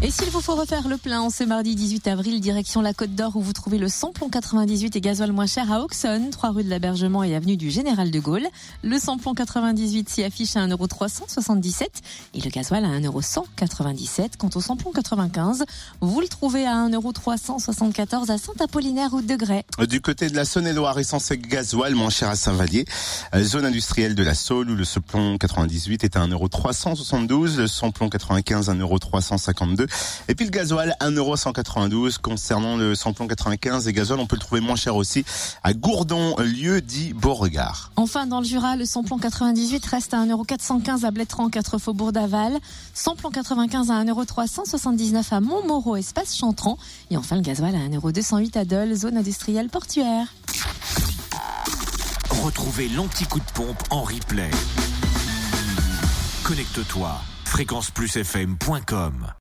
[0.00, 3.34] Et s'il vous faut refaire le plein ce mardi 18 avril, direction la Côte d'Or
[3.34, 6.70] où vous trouvez le samplon 98 et gasoil moins cher à Auxonne, 3 rue de
[6.70, 8.46] l'Abergement et avenue du Général de Gaulle.
[8.84, 11.86] Le samplon 98 s'y affiche à 1,377€
[12.34, 14.36] et le gasoil à 1,197€.
[14.38, 15.64] Quant au samplon 95,
[16.00, 19.64] vous le trouvez à 1,374€ à Saint-Apollinaire, route de Grès.
[19.88, 22.84] Du côté de la Saône-et-Loire, essence et gasoil moins cher à Saint-Vallier,
[23.34, 28.08] euh, zone industrielle de la Saule où le samplon 98 est à 1,372€, le samplon
[28.08, 29.87] 95 à 1,352€
[30.28, 32.18] et puis le gasoil, 1,192€.
[32.18, 35.24] Concernant le samplon 95 et gasoil, on peut le trouver moins cher aussi
[35.62, 37.92] à Gourdon, lieu dit Beauregard.
[37.96, 42.58] Enfin, dans le Jura, le samplon 98 reste à 1,415€ à Blétran, 4 faubourg d'Aval.
[42.94, 46.78] Samplon 95 à 1,379€ à Montmoreau, espace Chantran.
[47.10, 50.26] Et enfin, le gasoil à 1,208€ à Dole, zone industrielle portuaire.
[52.30, 54.50] Retrouvez l'anti-coup de pompe en replay.
[56.44, 59.32] Connecte-toi fréquenceplusfm.com